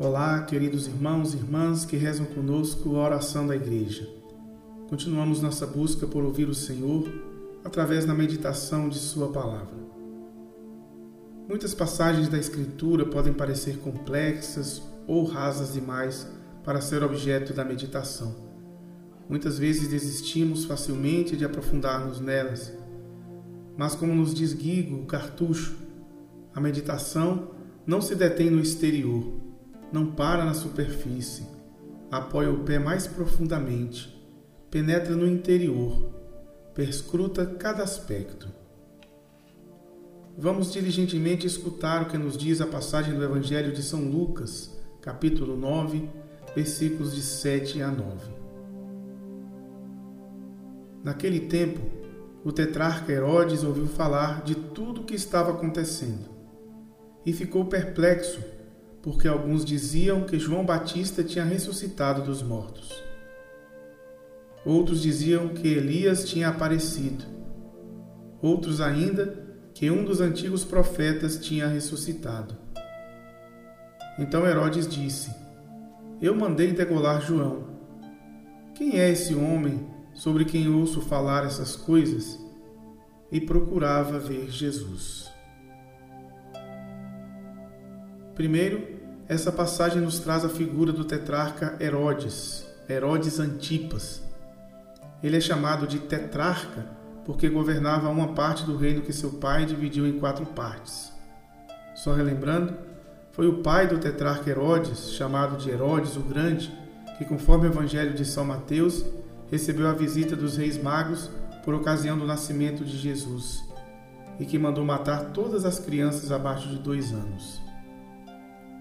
Olá, 0.00 0.44
queridos 0.44 0.86
irmãos 0.86 1.34
e 1.34 1.38
irmãs 1.38 1.84
que 1.84 1.96
rezam 1.96 2.24
conosco 2.24 2.94
a 2.94 3.04
oração 3.04 3.48
da 3.48 3.56
Igreja. 3.56 4.08
Continuamos 4.88 5.42
nossa 5.42 5.66
busca 5.66 6.06
por 6.06 6.22
ouvir 6.22 6.48
o 6.48 6.54
Senhor 6.54 7.12
através 7.64 8.06
da 8.06 8.14
meditação 8.14 8.88
de 8.88 8.96
Sua 8.96 9.32
palavra. 9.32 9.74
Muitas 11.48 11.74
passagens 11.74 12.28
da 12.28 12.38
Escritura 12.38 13.06
podem 13.06 13.32
parecer 13.32 13.78
complexas 13.78 14.80
ou 15.04 15.24
rasas 15.24 15.72
demais 15.72 16.28
para 16.62 16.80
ser 16.80 17.02
objeto 17.02 17.52
da 17.52 17.64
meditação. 17.64 18.36
Muitas 19.28 19.58
vezes 19.58 19.88
desistimos 19.88 20.64
facilmente 20.64 21.36
de 21.36 21.44
aprofundarmos 21.44 22.20
nelas, 22.20 22.72
mas, 23.76 23.96
como 23.96 24.14
nos 24.14 24.32
diz 24.32 24.52
Guigo, 24.52 24.94
o 24.94 25.06
cartucho, 25.06 25.76
a 26.54 26.60
meditação 26.60 27.50
não 27.84 28.00
se 28.00 28.14
detém 28.14 28.48
no 28.48 28.60
exterior 28.60 29.47
não 29.92 30.12
para 30.12 30.44
na 30.44 30.54
superfície, 30.54 31.46
apoia 32.10 32.50
o 32.50 32.64
pé 32.64 32.78
mais 32.78 33.06
profundamente, 33.06 34.14
penetra 34.70 35.14
no 35.14 35.26
interior, 35.26 36.12
perscruta 36.74 37.46
cada 37.46 37.82
aspecto. 37.82 38.48
Vamos 40.36 40.72
diligentemente 40.72 41.46
escutar 41.46 42.02
o 42.02 42.06
que 42.06 42.18
nos 42.18 42.36
diz 42.36 42.60
a 42.60 42.66
passagem 42.66 43.14
do 43.14 43.24
Evangelho 43.24 43.72
de 43.72 43.82
São 43.82 44.02
Lucas, 44.02 44.70
capítulo 45.00 45.56
9, 45.56 46.08
versículos 46.54 47.14
de 47.14 47.22
7 47.22 47.82
a 47.82 47.90
9. 47.90 48.30
Naquele 51.02 51.40
tempo, 51.40 51.80
o 52.44 52.52
tetrarca 52.52 53.12
Herodes 53.12 53.64
ouviu 53.64 53.86
falar 53.86 54.42
de 54.42 54.54
tudo 54.54 55.00
o 55.00 55.04
que 55.04 55.14
estava 55.14 55.50
acontecendo 55.50 56.28
e 57.26 57.32
ficou 57.32 57.64
perplexo 57.64 58.40
porque 59.02 59.28
alguns 59.28 59.64
diziam 59.64 60.24
que 60.24 60.38
João 60.38 60.64
Batista 60.64 61.22
tinha 61.22 61.44
ressuscitado 61.44 62.22
dos 62.22 62.42
mortos. 62.42 62.92
Outros 64.64 65.00
diziam 65.00 65.48
que 65.48 65.68
Elias 65.68 66.28
tinha 66.28 66.48
aparecido. 66.48 67.24
Outros 68.42 68.80
ainda 68.80 69.46
que 69.72 69.90
um 69.90 70.04
dos 70.04 70.20
antigos 70.20 70.64
profetas 70.64 71.38
tinha 71.38 71.68
ressuscitado. 71.68 72.56
Então 74.18 74.46
Herodes 74.46 74.88
disse: 74.88 75.30
Eu 76.20 76.34
mandei 76.34 76.72
degolar 76.72 77.20
João. 77.20 77.68
Quem 78.74 78.98
é 78.98 79.08
esse 79.08 79.34
homem 79.34 79.88
sobre 80.14 80.44
quem 80.44 80.68
ouço 80.68 81.00
falar 81.00 81.46
essas 81.46 81.76
coisas? 81.76 82.38
E 83.30 83.40
procurava 83.40 84.18
ver 84.18 84.50
Jesus. 84.50 85.30
Primeiro, 88.34 88.97
essa 89.28 89.52
passagem 89.52 90.00
nos 90.00 90.18
traz 90.18 90.42
a 90.42 90.48
figura 90.48 90.90
do 90.90 91.04
tetrarca 91.04 91.76
Herodes, 91.78 92.64
Herodes 92.88 93.38
Antipas. 93.38 94.22
Ele 95.22 95.36
é 95.36 95.40
chamado 95.40 95.86
de 95.86 95.98
tetrarca 95.98 96.86
porque 97.26 97.46
governava 97.46 98.08
uma 98.08 98.28
parte 98.28 98.64
do 98.64 98.78
reino 98.78 99.02
que 99.02 99.12
seu 99.12 99.32
pai 99.32 99.66
dividiu 99.66 100.06
em 100.06 100.18
quatro 100.18 100.46
partes. 100.46 101.12
Só 101.94 102.14
relembrando, 102.14 102.74
foi 103.32 103.46
o 103.46 103.58
pai 103.58 103.86
do 103.86 103.98
tetrarca 103.98 104.48
Herodes, 104.48 105.12
chamado 105.12 105.58
de 105.58 105.68
Herodes 105.68 106.16
o 106.16 106.20
Grande, 106.20 106.72
que, 107.18 107.26
conforme 107.26 107.66
o 107.66 107.70
Evangelho 107.70 108.14
de 108.14 108.24
São 108.24 108.46
Mateus, 108.46 109.04
recebeu 109.50 109.88
a 109.88 109.92
visita 109.92 110.34
dos 110.34 110.56
reis 110.56 110.82
magos 110.82 111.28
por 111.66 111.74
ocasião 111.74 112.16
do 112.16 112.24
nascimento 112.24 112.82
de 112.82 112.96
Jesus 112.96 113.62
e 114.40 114.46
que 114.46 114.58
mandou 114.58 114.86
matar 114.86 115.32
todas 115.32 115.66
as 115.66 115.78
crianças 115.78 116.32
abaixo 116.32 116.66
de 116.68 116.78
dois 116.78 117.12
anos. 117.12 117.67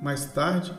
Mais 0.02 0.26
tarde, 0.26 0.74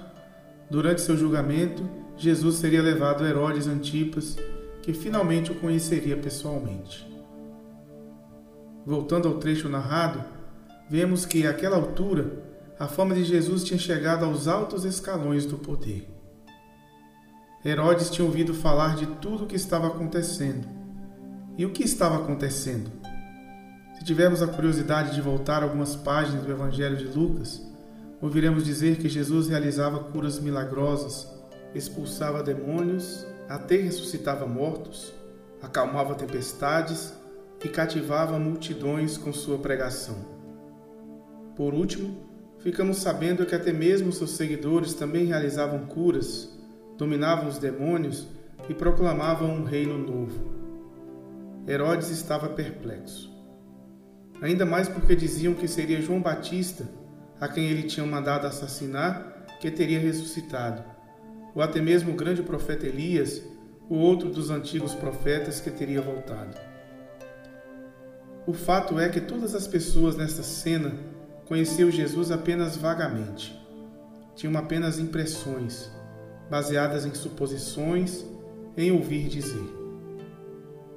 durante 0.70 1.00
seu 1.00 1.16
julgamento, 1.16 1.88
Jesus 2.16 2.56
seria 2.56 2.82
levado 2.82 3.24
a 3.24 3.28
Herodes 3.28 3.66
Antipas, 3.66 4.36
que 4.82 4.92
finalmente 4.92 5.52
o 5.52 5.54
conheceria 5.54 6.16
pessoalmente. 6.16 7.06
Voltando 8.84 9.28
ao 9.28 9.34
trecho 9.34 9.68
narrado, 9.68 10.24
vemos 10.88 11.26
que, 11.26 11.46
àquela 11.46 11.76
altura, 11.76 12.42
a 12.78 12.86
fama 12.86 13.14
de 13.14 13.24
Jesus 13.24 13.64
tinha 13.64 13.78
chegado 13.78 14.24
aos 14.24 14.48
altos 14.48 14.84
escalões 14.84 15.44
do 15.44 15.58
poder. 15.58 16.08
Herodes 17.64 18.08
tinha 18.08 18.24
ouvido 18.24 18.54
falar 18.54 18.94
de 18.94 19.06
tudo 19.06 19.44
o 19.44 19.46
que 19.46 19.56
estava 19.56 19.88
acontecendo. 19.88 20.66
E 21.56 21.66
o 21.66 21.70
que 21.70 21.82
estava 21.82 22.16
acontecendo? 22.16 22.90
Se 23.98 24.04
tivermos 24.04 24.40
a 24.40 24.46
curiosidade 24.46 25.14
de 25.14 25.20
voltar 25.20 25.64
algumas 25.64 25.96
páginas 25.96 26.44
do 26.44 26.52
Evangelho 26.52 26.96
de 26.96 27.06
Lucas, 27.06 27.60
ouviremos 28.20 28.64
dizer 28.64 28.96
que 28.96 29.08
Jesus 29.08 29.48
realizava 29.48 29.98
curas 29.98 30.40
milagrosas, 30.40 31.28
expulsava 31.74 32.42
demônios, 32.42 33.26
até 33.48 33.76
ressuscitava 33.76 34.46
mortos, 34.46 35.12
acalmava 35.62 36.14
tempestades 36.14 37.12
e 37.64 37.68
cativava 37.68 38.38
multidões 38.38 39.16
com 39.16 39.32
sua 39.32 39.58
pregação. 39.58 40.16
Por 41.56 41.74
último, 41.74 42.28
ficamos 42.58 42.98
sabendo 42.98 43.44
que 43.46 43.54
até 43.54 43.72
mesmo 43.72 44.12
seus 44.12 44.32
seguidores 44.32 44.94
também 44.94 45.26
realizavam 45.26 45.86
curas, 45.86 46.56
dominavam 46.96 47.48
os 47.48 47.58
demônios 47.58 48.26
e 48.68 48.74
proclamavam 48.74 49.50
um 49.50 49.64
reino 49.64 49.98
novo. 49.98 50.58
Herodes 51.66 52.10
estava 52.10 52.48
perplexo. 52.48 53.30
Ainda 54.40 54.64
mais 54.64 54.88
porque 54.88 55.16
diziam 55.16 55.54
que 55.54 55.66
seria 55.66 56.00
João 56.00 56.20
Batista 56.20 56.88
a 57.40 57.48
quem 57.48 57.66
ele 57.66 57.84
tinha 57.84 58.06
mandado 58.06 58.46
assassinar, 58.46 59.46
que 59.60 59.70
teria 59.70 59.98
ressuscitado, 59.98 60.84
ou 61.54 61.62
até 61.62 61.80
mesmo 61.80 62.12
o 62.12 62.16
grande 62.16 62.42
profeta 62.42 62.86
Elias, 62.86 63.42
o 63.88 63.96
outro 63.96 64.30
dos 64.30 64.50
antigos 64.50 64.94
profetas 64.94 65.60
que 65.60 65.70
teria 65.70 66.00
voltado. 66.00 66.56
O 68.46 68.52
fato 68.52 68.98
é 68.98 69.08
que 69.08 69.20
todas 69.20 69.54
as 69.54 69.66
pessoas 69.66 70.16
nesta 70.16 70.42
cena 70.42 70.92
conheciam 71.46 71.90
Jesus 71.90 72.30
apenas 72.30 72.76
vagamente. 72.76 73.58
Tinham 74.34 74.56
apenas 74.56 74.98
impressões, 74.98 75.90
baseadas 76.50 77.04
em 77.04 77.14
suposições, 77.14 78.24
em 78.76 78.92
ouvir 78.92 79.28
dizer. 79.28 79.76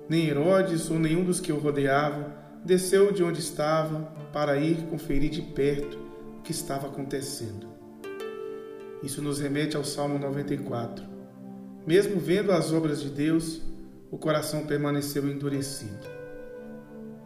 Nem 0.08 0.28
Herodes 0.28 0.90
ou 0.92 1.00
nenhum 1.00 1.24
dos 1.24 1.40
que 1.40 1.52
o 1.52 1.58
rodeavam 1.58 2.26
desceu 2.64 3.12
de 3.12 3.24
onde 3.24 3.40
estava 3.40 4.00
para 4.32 4.58
ir 4.58 4.78
conferir 4.90 5.32
de 5.32 5.42
perto 5.42 6.11
que 6.44 6.52
estava 6.52 6.88
acontecendo. 6.88 7.68
Isso 9.04 9.22
nos 9.22 9.40
remete 9.40 9.76
ao 9.76 9.84
Salmo 9.84 10.20
94. 10.20 11.06
Mesmo 11.86 12.20
vendo 12.20 12.52
as 12.52 12.72
obras 12.72 13.02
de 13.02 13.10
Deus, 13.10 13.62
o 14.12 14.18
coração 14.18 14.66
permaneceu 14.66 15.28
endurecido. 15.28 16.08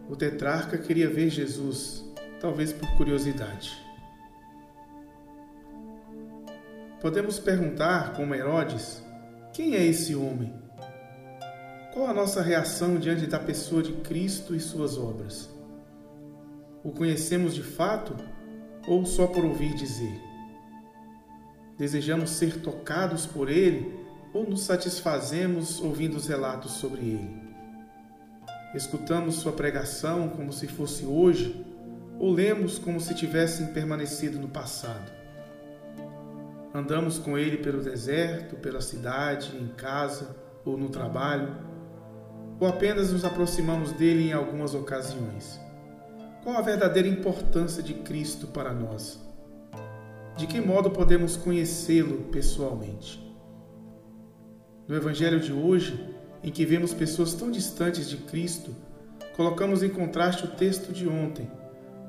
O 0.10 0.16
tetrarca 0.16 0.78
queria 0.78 1.10
ver 1.10 1.30
Jesus, 1.30 2.06
talvez 2.40 2.72
por 2.72 2.88
curiosidade. 2.96 3.72
Podemos 7.02 7.40
perguntar, 7.40 8.14
como 8.14 8.34
Herodes, 8.34 9.04
quem 9.52 9.76
é 9.76 9.84
esse 9.86 10.16
homem? 10.16 10.54
Qual 11.94 12.08
a 12.08 12.14
nossa 12.14 12.42
reação 12.42 12.98
diante 12.98 13.26
da 13.26 13.40
pessoa 13.40 13.82
de 13.82 13.94
Cristo 13.94 14.56
e 14.56 14.60
suas 14.60 14.98
obras? 14.98 15.50
O 16.84 16.92
conhecemos 16.92 17.56
de 17.56 17.64
fato 17.64 18.16
ou 18.88 19.06
só 19.06 19.28
por 19.28 19.44
ouvir 19.44 19.74
dizer? 19.74 20.22
Desejamos 21.78 22.30
ser 22.30 22.62
tocados 22.62 23.26
por 23.26 23.50
Ele 23.50 24.00
ou 24.34 24.50
nos 24.50 24.62
satisfazemos 24.62 25.82
ouvindo 25.82 26.16
os 26.16 26.28
relatos 26.28 26.74
sobre 26.74 27.02
Ele? 27.02 27.46
Escutamos 28.74 29.36
Sua 29.36 29.52
pregação 29.52 30.30
como 30.30 30.52
se 30.52 30.68
fosse 30.68 31.06
hoje 31.06 31.66
ou 32.20 32.32
lemos 32.32 32.78
como 32.80 33.00
se 33.00 33.14
tivessem 33.14 33.68
permanecido 33.68 34.40
no 34.40 34.48
passado? 34.48 35.12
Andamos 36.74 37.18
com 37.18 37.38
Ele 37.38 37.58
pelo 37.58 37.82
deserto, 37.82 38.58
pela 38.58 38.82
cidade, 38.82 39.56
em 39.56 39.68
casa 39.70 40.36
ou 40.66 40.78
no 40.78 40.90
trabalho? 40.90 41.56
Ou 42.60 42.68
apenas 42.68 43.12
nos 43.12 43.24
aproximamos 43.24 43.92
dele 43.94 44.30
em 44.30 44.34
algumas 44.34 44.74
ocasiões? 44.74 45.60
Qual 46.46 46.56
a 46.56 46.62
verdadeira 46.62 47.08
importância 47.08 47.82
de 47.82 47.96
Cristo 47.96 48.46
para 48.46 48.72
nós? 48.72 49.20
De 50.38 50.46
que 50.46 50.62
modo 50.62 50.92
podemos 50.92 51.36
conhecê-lo 51.36 52.26
pessoalmente? 52.26 53.20
No 54.88 54.96
Evangelho 54.96 55.40
de 55.40 55.52
hoje, 55.52 56.08
em 56.44 56.52
que 56.52 56.64
vemos 56.64 56.94
pessoas 56.94 57.34
tão 57.34 57.50
distantes 57.50 58.08
de 58.08 58.18
Cristo, 58.18 58.76
colocamos 59.36 59.82
em 59.82 59.90
contraste 59.90 60.46
o 60.46 60.50
texto 60.50 60.94
de 60.94 61.08
ontem, 61.08 61.50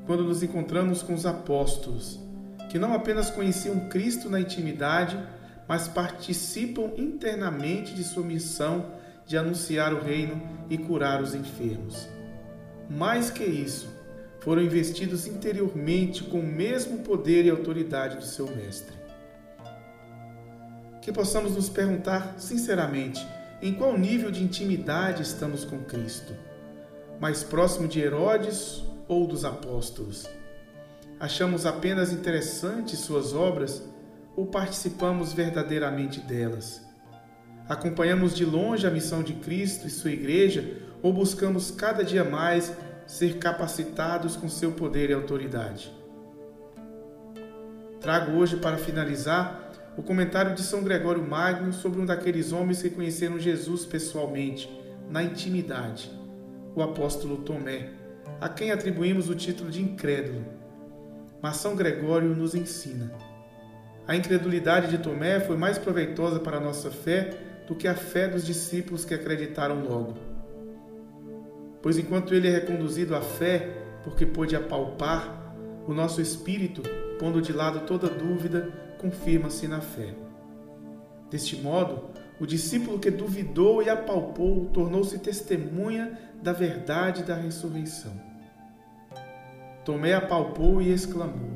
quando 0.04 0.22
nos 0.22 0.42
encontramos 0.42 1.02
com 1.02 1.14
os 1.14 1.24
apóstolos, 1.24 2.20
que 2.68 2.78
não 2.78 2.92
apenas 2.92 3.30
conheciam 3.30 3.88
Cristo 3.88 4.28
na 4.28 4.38
intimidade, 4.38 5.18
mas 5.66 5.88
participam 5.88 6.90
internamente 6.98 7.94
de 7.94 8.04
sua 8.04 8.22
missão 8.22 8.92
de 9.24 9.38
anunciar 9.38 9.94
o 9.94 10.04
reino 10.04 10.42
e 10.68 10.76
curar 10.76 11.22
os 11.22 11.34
enfermos. 11.34 12.06
Mais 12.90 13.30
que 13.30 13.42
isso, 13.42 13.96
foram 14.46 14.62
investidos 14.62 15.26
interiormente 15.26 16.22
com 16.22 16.38
o 16.38 16.46
mesmo 16.46 16.98
poder 16.98 17.44
e 17.44 17.50
autoridade 17.50 18.19
do 18.19 18.25
seu 18.25 18.46
Mestre. 18.46 18.94
que 21.02 21.12
possamos 21.12 21.56
nos 21.56 21.69
perguntar 21.69 22.37
sinceramente 22.38 23.26
em 23.60 23.75
qual 23.75 23.98
nível 23.98 24.31
de 24.31 24.44
intimidade 24.44 25.22
estamos 25.22 25.64
com 25.64 25.81
Cristo. 25.81 26.32
Mais 27.19 27.43
próximo 27.43 27.88
de 27.88 28.00
Herodes 28.00 28.84
ou 29.08 29.26
dos 29.26 29.44
apóstolos? 29.44 30.28
Achamos 31.19 31.66
apenas 31.66 32.12
interessantes 32.12 33.00
suas 33.00 33.34
obras 33.34 33.82
ou 34.37 34.46
participamos 34.46 35.32
verdadeiramente 35.32 36.20
delas? 36.20 36.81
Acompanhamos 37.69 38.32
de 38.32 38.44
longe 38.44 38.87
a 38.87 38.93
missão 38.93 39.25
de 39.25 39.32
Cristo 39.32 39.88
e 39.88 39.90
sua 39.90 40.12
igreja 40.12 40.82
ou 41.02 41.12
buscamos 41.12 41.72
cada 41.72 42.04
dia 42.04 42.22
mais 42.22 42.72
ser 43.06 43.38
capacitados 43.38 44.37
com 44.37 44.49
seu 44.49 44.73
poder 44.73 45.11
e 45.11 45.14
autoridade? 45.14 45.93
Trago 48.00 48.32
hoje 48.32 48.56
para 48.56 48.76
finalizar 48.76 49.73
o 49.97 50.03
comentário 50.03 50.55
de 50.55 50.62
São 50.62 50.82
Gregório 50.82 51.23
Magno 51.23 51.73
sobre 51.73 52.00
um 52.00 52.06
daqueles 52.06 52.53
homens 52.53 52.82
que 52.82 52.91
conheceram 52.91 53.38
Jesus 53.38 53.87
pessoalmente, 53.87 54.70
na 55.08 55.23
intimidade, 55.23 56.11
o 56.75 56.82
apóstolo 56.82 57.38
Tomé, 57.38 57.91
a 58.41 58.49
quem 58.49 58.70
atribuímos 58.70 59.31
o 59.31 59.35
título 59.35 59.70
de 59.70 59.81
incrédulo. 59.81 60.44
Mas 61.41 61.56
São 61.56 61.75
Gregório 61.75 62.35
nos 62.35 62.55
ensina. 62.55 63.12
A 64.06 64.14
incredulidade 64.14 64.88
de 64.88 64.99
Tomé 64.99 65.41
foi 65.41 65.56
mais 65.56 65.79
proveitosa 65.79 66.38
para 66.41 66.58
a 66.58 66.61
nossa 66.61 66.91
fé 66.91 67.31
do 67.67 67.75
que 67.75 67.88
a 67.88 67.94
fé 67.94 68.29
dos 68.29 68.44
discípulos 68.44 69.05
que 69.05 69.14
acreditaram 69.14 69.82
logo. 69.82 70.25
Pois 71.86 71.98
enquanto 71.98 72.34
ele 72.34 72.48
é 72.48 72.50
reconduzido 72.50 73.14
à 73.14 73.20
fé, 73.20 73.76
porque 74.02 74.26
pôde 74.26 74.56
apalpar, 74.56 75.54
o 75.86 75.94
nosso 75.94 76.20
espírito, 76.20 76.82
pondo 77.16 77.40
de 77.40 77.52
lado 77.52 77.86
toda 77.86 78.08
dúvida, 78.08 78.72
confirma-se 78.98 79.68
na 79.68 79.80
fé. 79.80 80.12
Deste 81.30 81.54
modo, 81.54 82.10
o 82.40 82.44
discípulo 82.44 82.98
que 82.98 83.08
duvidou 83.08 83.84
e 83.84 83.88
apalpou 83.88 84.66
tornou-se 84.70 85.16
testemunha 85.20 86.18
da 86.42 86.52
verdade 86.52 87.22
da 87.22 87.36
ressurreição. 87.36 88.20
Tomé 89.84 90.14
apalpou 90.14 90.82
e 90.82 90.92
exclamou: 90.92 91.52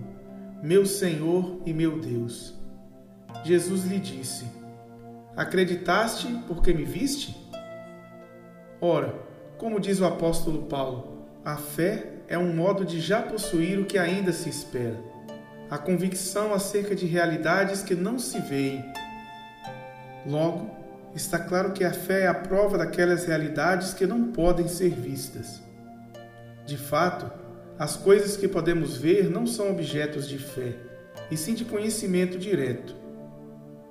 Meu 0.63 0.87
Senhor 0.87 1.61
e 1.67 1.73
meu 1.73 1.99
Deus. 1.99 2.55
Jesus 3.45 3.85
lhe 3.85 3.99
disse: 3.99 4.45
Acreditaste 5.37 6.29
porque 6.47 6.73
me 6.73 6.85
viste? 6.85 7.37
Ora, 8.81 9.29
como 9.61 9.79
diz 9.79 10.01
o 10.01 10.07
apóstolo 10.07 10.63
Paulo, 10.63 11.27
a 11.45 11.57
fé 11.57 12.15
é 12.27 12.37
um 12.37 12.53
modo 12.53 12.85
de 12.85 13.01
já 13.01 13.23
possuir 13.23 13.79
o 13.79 13.85
que 13.85 13.99
ainda 13.99 14.33
se 14.33 14.49
espera 14.49 15.11
a 15.71 15.79
convicção 15.79 16.53
acerca 16.53 16.97
de 16.97 17.07
realidades 17.07 17.81
que 17.81 17.95
não 17.95 18.19
se 18.19 18.41
veem. 18.41 18.85
Logo, 20.27 20.69
está 21.15 21.39
claro 21.39 21.73
que 21.73 21.85
a 21.85 21.93
fé 21.93 22.23
é 22.23 22.27
a 22.27 22.35
prova 22.35 22.77
daquelas 22.77 23.25
realidades 23.25 23.95
que 23.95 24.05
não 24.05 24.33
podem 24.33 24.67
ser 24.67 24.91
vistas. 24.91 25.63
De 26.67 26.77
fato, 26.77 27.31
as 27.79 27.97
coisas 27.97 28.37
que 28.37 28.49
podemos 28.49 28.97
ver 28.97 29.31
não 29.31 29.47
são 29.47 29.71
objetos 29.71 30.29
de 30.29 30.39
fé, 30.39 30.75
e 31.31 31.37
sim 31.37 31.55
de 31.55 31.65
conhecimento 31.65 32.37
direto. 32.37 32.97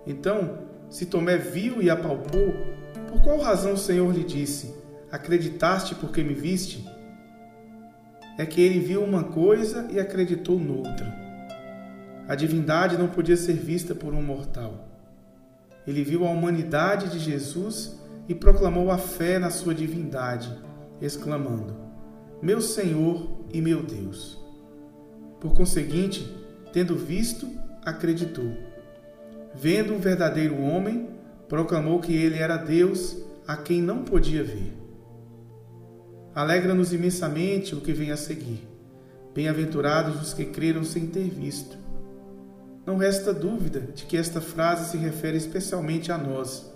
Então, 0.05 0.67
se 0.89 1.05
Tomé 1.05 1.37
viu 1.37 1.81
e 1.81 1.89
apalpou, 1.89 2.53
por 3.07 3.21
qual 3.21 3.39
razão 3.39 3.73
o 3.73 3.77
Senhor 3.77 4.13
lhe 4.13 4.25
disse: 4.25 4.75
Acreditaste 5.11 5.95
porque 5.95 6.23
me 6.23 6.33
viste? 6.33 6.87
É 8.37 8.45
que 8.45 8.61
ele 8.61 8.79
viu 8.79 9.03
uma 9.03 9.23
coisa 9.23 9.87
e 9.91 9.99
acreditou 9.99 10.59
noutra. 10.59 11.13
A 12.27 12.35
divindade 12.35 12.95
não 12.95 13.07
podia 13.07 13.35
ser 13.35 13.53
vista 13.53 13.95
por 13.95 14.13
um 14.13 14.21
mortal. 14.21 14.87
Ele 15.87 16.03
viu 16.03 16.27
a 16.27 16.29
humanidade 16.29 17.09
de 17.09 17.17
Jesus 17.17 17.99
e 18.27 18.35
proclamou 18.35 18.91
a 18.91 18.99
fé 18.99 19.39
na 19.39 19.49
sua 19.49 19.73
divindade, 19.73 20.55
exclamando: 21.01 21.75
Meu 22.39 22.61
Senhor 22.61 23.41
e 23.51 23.59
meu 23.59 23.81
Deus. 23.81 24.39
Por 25.41 25.55
conseguinte, 25.55 26.31
tendo 26.71 26.95
visto, 26.95 27.49
acreditou. 27.83 28.55
Vendo 29.55 29.95
um 29.95 29.99
verdadeiro 29.99 30.61
homem, 30.61 31.09
proclamou 31.47 31.99
que 31.99 32.13
ele 32.13 32.37
era 32.37 32.57
Deus 32.57 33.17
a 33.47 33.57
quem 33.57 33.81
não 33.81 34.03
podia 34.03 34.43
ver. 34.43 34.77
Alegra-nos 36.39 36.93
imensamente 36.93 37.75
o 37.75 37.81
que 37.81 37.91
vem 37.91 38.11
a 38.11 38.15
seguir. 38.15 38.65
Bem-aventurados 39.35 40.21
os 40.21 40.33
que 40.33 40.45
creram 40.45 40.85
sem 40.85 41.05
ter 41.05 41.25
visto 41.25 41.77
não 42.85 42.95
resta 42.95 43.33
dúvida 43.33 43.81
de 43.81 44.05
que 44.05 44.15
esta 44.15 44.39
frase 44.39 44.89
se 44.89 44.97
refere 44.97 45.35
especialmente 45.35 46.13
a 46.13 46.17
nós, 46.17 46.73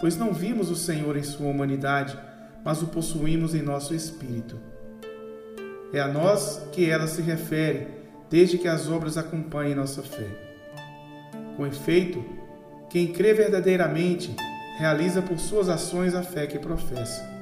pois 0.00 0.16
não 0.16 0.34
vimos 0.34 0.68
o 0.68 0.74
Senhor 0.74 1.16
em 1.16 1.22
sua 1.22 1.46
humanidade, 1.46 2.18
mas 2.64 2.82
o 2.82 2.88
possuímos 2.88 3.54
em 3.54 3.62
nosso 3.62 3.94
espírito. 3.94 4.58
É 5.92 6.00
a 6.00 6.08
nós 6.08 6.60
que 6.72 6.90
ela 6.90 7.06
se 7.06 7.22
refere, 7.22 7.86
desde 8.28 8.58
que 8.58 8.66
as 8.66 8.88
obras 8.88 9.16
acompanhem 9.16 9.76
nossa 9.76 10.02
fé. 10.02 10.26
Com 11.56 11.64
efeito, 11.64 12.24
quem 12.90 13.12
crê 13.12 13.32
verdadeiramente 13.32 14.34
realiza 14.76 15.22
por 15.22 15.38
suas 15.38 15.68
ações 15.68 16.16
a 16.16 16.22
fé 16.24 16.48
que 16.48 16.58
professa. 16.58 17.33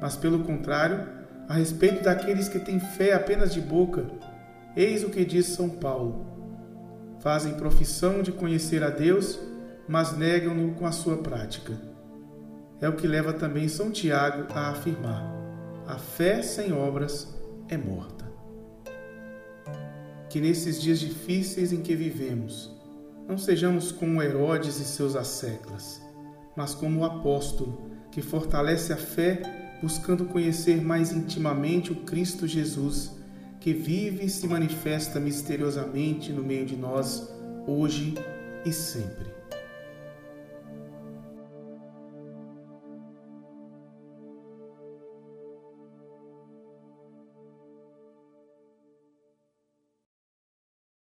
Mas, 0.00 0.16
pelo 0.16 0.44
contrário, 0.44 1.06
a 1.48 1.54
respeito 1.54 2.04
daqueles 2.04 2.48
que 2.48 2.58
têm 2.58 2.78
fé 2.78 3.14
apenas 3.14 3.52
de 3.52 3.60
boca, 3.60 4.06
eis 4.76 5.02
o 5.02 5.10
que 5.10 5.24
diz 5.24 5.46
São 5.46 5.68
Paulo 5.68 6.38
fazem 7.20 7.54
profissão 7.54 8.22
de 8.22 8.32
conhecer 8.32 8.82
a 8.82 8.90
Deus, 8.90 9.38
mas 9.88 10.16
negam-no 10.16 10.74
com 10.74 10.86
a 10.86 10.92
sua 10.92 11.18
prática. 11.18 11.78
É 12.80 12.88
o 12.88 12.94
que 12.94 13.06
leva 13.06 13.32
também 13.32 13.68
São 13.68 13.90
Tiago 13.90 14.46
a 14.54 14.70
afirmar: 14.70 15.24
a 15.86 15.98
fé 15.98 16.42
sem 16.42 16.72
obras 16.72 17.36
é 17.68 17.76
morta. 17.76 18.26
Que 20.28 20.40
nesses 20.40 20.80
dias 20.80 21.00
difíceis 21.00 21.72
em 21.72 21.80
que 21.80 21.96
vivemos, 21.96 22.76
não 23.26 23.38
sejamos 23.38 23.90
como 23.90 24.22
Herodes 24.22 24.78
e 24.78 24.84
seus 24.84 25.16
asseclas, 25.16 26.00
mas 26.54 26.74
como 26.74 27.00
o 27.00 27.04
apóstolo 27.04 27.90
que 28.10 28.22
fortalece 28.22 28.92
a 28.92 28.96
fé 28.96 29.42
buscando 29.82 30.24
conhecer 30.24 30.82
mais 30.82 31.12
intimamente 31.12 31.92
o 31.92 31.96
Cristo 31.96 32.46
Jesus 32.46 33.16
que 33.60 33.72
vive 33.72 34.24
e 34.24 34.30
se 34.30 34.46
manifesta 34.46 35.18
misteriosamente 35.18 36.32
no 36.32 36.42
meio 36.42 36.64
de 36.64 36.76
nós, 36.76 37.28
hoje 37.66 38.14
e 38.64 38.72
sempre. 38.72 39.37